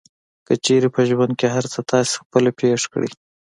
[0.45, 3.09] که چېرې په ژوند کې هر څه تاسې خپله پېښ کړئ.